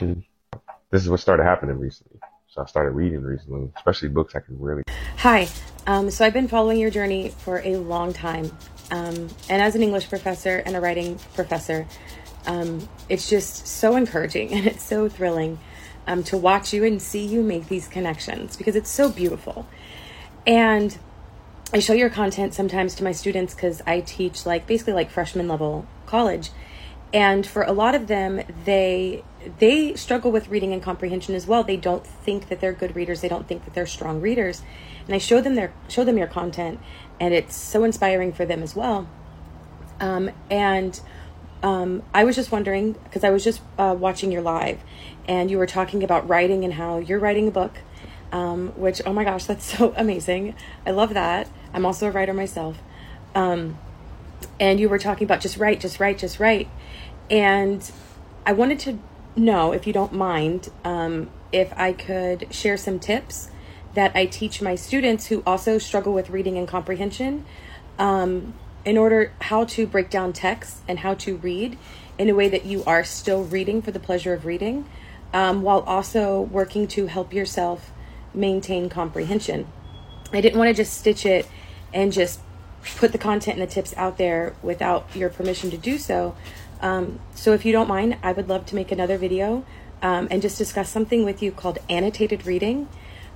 this 0.00 1.02
is 1.02 1.08
what 1.08 1.20
started 1.20 1.44
happening 1.44 1.78
recently. 1.78 2.18
So 2.48 2.62
I 2.62 2.66
started 2.66 2.90
reading 2.90 3.22
recently, 3.22 3.70
especially 3.76 4.08
books 4.08 4.34
I 4.34 4.40
can 4.40 4.58
really. 4.58 4.82
Hi. 5.18 5.48
Um, 5.86 6.10
so 6.10 6.24
I've 6.24 6.32
been 6.32 6.48
following 6.48 6.78
your 6.78 6.90
journey 6.90 7.28
for 7.28 7.60
a 7.64 7.76
long 7.76 8.12
time. 8.12 8.50
Um, 8.90 9.28
and 9.48 9.62
as 9.62 9.76
an 9.76 9.82
English 9.82 10.08
professor 10.08 10.58
and 10.66 10.76
a 10.76 10.80
writing 10.80 11.18
professor, 11.34 11.86
um, 12.46 12.88
it's 13.08 13.30
just 13.30 13.66
so 13.66 13.96
encouraging 13.96 14.52
and 14.54 14.66
it's 14.66 14.82
so 14.82 15.08
thrilling 15.08 15.58
um, 16.06 16.24
to 16.24 16.36
watch 16.36 16.72
you 16.72 16.84
and 16.84 17.00
see 17.00 17.24
you 17.24 17.42
make 17.42 17.68
these 17.68 17.86
connections 17.86 18.56
because 18.56 18.74
it's 18.74 18.90
so 18.90 19.10
beautiful. 19.10 19.66
And 20.46 20.98
I 21.72 21.78
show 21.78 21.92
your 21.92 22.10
content 22.10 22.52
sometimes 22.52 22.96
to 22.96 23.04
my 23.04 23.12
students 23.12 23.54
because 23.54 23.80
I 23.86 24.00
teach 24.00 24.44
like 24.44 24.66
basically 24.66 24.94
like 24.94 25.10
freshman 25.10 25.46
level 25.46 25.86
college. 26.06 26.50
And 27.12 27.46
for 27.46 27.62
a 27.62 27.72
lot 27.72 27.94
of 27.94 28.06
them, 28.06 28.42
they 28.64 29.24
they 29.58 29.94
struggle 29.94 30.30
with 30.30 30.48
reading 30.48 30.72
and 30.72 30.82
comprehension 30.82 31.34
as 31.34 31.46
well. 31.46 31.64
They 31.64 31.76
don't 31.76 32.06
think 32.06 32.48
that 32.48 32.60
they're 32.60 32.72
good 32.72 32.94
readers. 32.94 33.20
They 33.20 33.28
don't 33.28 33.48
think 33.48 33.64
that 33.64 33.74
they're 33.74 33.86
strong 33.86 34.20
readers. 34.20 34.62
And 35.06 35.14
I 35.14 35.18
show 35.18 35.40
them 35.40 35.54
their 35.54 35.72
show 35.88 36.04
them 36.04 36.18
your 36.18 36.28
content, 36.28 36.78
and 37.18 37.34
it's 37.34 37.56
so 37.56 37.84
inspiring 37.84 38.32
for 38.32 38.44
them 38.44 38.62
as 38.62 38.76
well. 38.76 39.08
Um, 39.98 40.30
and 40.50 41.00
um, 41.62 42.02
I 42.14 42.24
was 42.24 42.36
just 42.36 42.52
wondering 42.52 42.92
because 42.92 43.24
I 43.24 43.30
was 43.30 43.44
just 43.44 43.60
uh, 43.78 43.94
watching 43.98 44.30
your 44.30 44.42
live, 44.42 44.80
and 45.26 45.50
you 45.50 45.58
were 45.58 45.66
talking 45.66 46.02
about 46.02 46.28
writing 46.28 46.64
and 46.64 46.74
how 46.74 46.98
you're 46.98 47.18
writing 47.18 47.48
a 47.48 47.50
book, 47.50 47.78
um, 48.32 48.68
which 48.76 49.02
oh 49.04 49.12
my 49.12 49.24
gosh, 49.24 49.44
that's 49.44 49.64
so 49.76 49.94
amazing! 49.96 50.54
I 50.86 50.90
love 50.92 51.14
that. 51.14 51.48
I'm 51.74 51.84
also 51.84 52.08
a 52.08 52.10
writer 52.10 52.34
myself, 52.34 52.78
um, 53.34 53.78
and 54.58 54.80
you 54.80 54.88
were 54.88 54.98
talking 54.98 55.24
about 55.24 55.40
just 55.40 55.56
write, 55.56 55.80
just 55.80 56.00
write, 56.00 56.18
just 56.18 56.40
write, 56.40 56.68
and 57.30 57.90
I 58.44 58.52
wanted 58.52 58.78
to 58.80 58.98
know 59.36 59.72
if 59.72 59.86
you 59.86 59.92
don't 59.92 60.12
mind 60.12 60.70
um, 60.84 61.30
if 61.52 61.72
I 61.76 61.92
could 61.92 62.52
share 62.52 62.76
some 62.76 62.98
tips 62.98 63.50
that 63.94 64.12
I 64.14 64.26
teach 64.26 64.62
my 64.62 64.74
students 64.74 65.26
who 65.26 65.42
also 65.46 65.78
struggle 65.78 66.12
with 66.12 66.30
reading 66.30 66.56
and 66.56 66.66
comprehension 66.66 67.44
um, 67.98 68.54
in 68.84 68.96
order 68.96 69.32
how 69.40 69.64
to 69.64 69.86
break 69.86 70.10
down 70.10 70.32
text 70.32 70.78
and 70.88 71.00
how 71.00 71.14
to 71.14 71.36
read 71.36 71.76
in 72.18 72.28
a 72.28 72.34
way 72.34 72.48
that 72.48 72.64
you 72.64 72.84
are 72.84 73.04
still 73.04 73.44
reading 73.44 73.82
for 73.82 73.90
the 73.90 74.00
pleasure 74.00 74.32
of 74.32 74.46
reading 74.46 74.88
um, 75.32 75.62
while 75.62 75.80
also 75.80 76.40
working 76.40 76.86
to 76.86 77.06
help 77.06 77.32
yourself 77.32 77.90
maintain 78.32 78.88
comprehension. 78.88 79.66
I 80.32 80.40
didn't 80.40 80.58
want 80.58 80.68
to 80.68 80.74
just 80.74 80.96
stitch 80.96 81.26
it 81.26 81.46
and 81.92 82.12
just 82.12 82.40
put 82.96 83.12
the 83.12 83.18
content 83.18 83.58
and 83.58 83.68
the 83.68 83.72
tips 83.72 83.94
out 83.96 84.18
there 84.18 84.54
without 84.62 85.06
your 85.14 85.28
permission 85.28 85.70
to 85.70 85.76
do 85.76 85.98
so. 85.98 86.34
Um, 86.80 87.20
so 87.34 87.52
if 87.52 87.64
you 87.64 87.72
don't 87.72 87.88
mind, 87.88 88.16
I 88.22 88.32
would 88.32 88.48
love 88.48 88.66
to 88.66 88.74
make 88.74 88.90
another 88.90 89.18
video 89.18 89.64
um, 90.02 90.28
and 90.30 90.40
just 90.40 90.56
discuss 90.56 90.88
something 90.88 91.24
with 91.24 91.42
you 91.42 91.52
called 91.52 91.78
annotated 91.88 92.46
reading, 92.46 92.88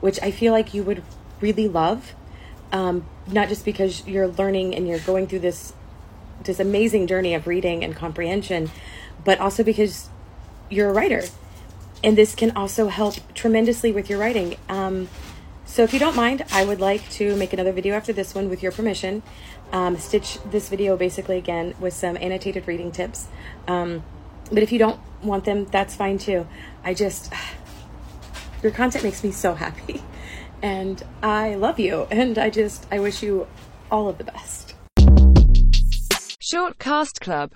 which 0.00 0.20
I 0.22 0.30
feel 0.30 0.52
like 0.52 0.74
you 0.74 0.82
would 0.84 1.02
really 1.40 1.66
love 1.66 2.14
um, 2.72 3.06
not 3.26 3.48
just 3.48 3.64
because 3.64 4.06
you're 4.06 4.28
learning 4.28 4.74
and 4.74 4.88
you're 4.88 4.98
going 5.00 5.26
through 5.26 5.40
this 5.40 5.74
this 6.42 6.58
amazing 6.58 7.06
journey 7.06 7.34
of 7.34 7.46
reading 7.46 7.84
and 7.84 7.94
comprehension, 7.94 8.68
but 9.24 9.38
also 9.38 9.62
because 9.62 10.08
you're 10.70 10.90
a 10.90 10.92
writer, 10.92 11.22
and 12.02 12.18
this 12.18 12.34
can 12.34 12.50
also 12.56 12.88
help 12.88 13.14
tremendously 13.34 13.92
with 13.92 14.10
your 14.10 14.18
writing. 14.18 14.56
So 15.72 15.82
if 15.82 15.94
you 15.94 15.98
don't 15.98 16.14
mind, 16.14 16.44
I 16.52 16.66
would 16.66 16.80
like 16.80 17.08
to 17.12 17.34
make 17.34 17.54
another 17.54 17.72
video 17.72 17.94
after 17.94 18.12
this 18.12 18.34
one 18.34 18.50
with 18.50 18.62
your 18.62 18.72
permission. 18.72 19.22
Um, 19.72 19.96
stitch 19.96 20.36
this 20.44 20.68
video 20.68 20.98
basically 20.98 21.38
again 21.38 21.74
with 21.80 21.94
some 21.94 22.18
annotated 22.18 22.68
reading 22.68 22.92
tips. 22.92 23.28
Um, 23.66 24.04
but 24.50 24.62
if 24.62 24.70
you 24.70 24.78
don't 24.78 25.00
want 25.22 25.46
them, 25.46 25.64
that's 25.64 25.96
fine 25.96 26.18
too. 26.18 26.46
I 26.84 26.92
just, 26.92 27.32
your 28.62 28.70
content 28.70 29.02
makes 29.02 29.24
me 29.24 29.30
so 29.30 29.54
happy 29.54 30.02
and 30.62 31.02
I 31.22 31.54
love 31.54 31.80
you. 31.80 32.06
And 32.10 32.36
I 32.36 32.50
just, 32.50 32.86
I 32.90 32.98
wish 32.98 33.22
you 33.22 33.46
all 33.90 34.10
of 34.10 34.18
the 34.18 34.24
best. 34.24 34.74
Short 36.38 36.78
Cast 36.78 37.18
Club 37.22 37.50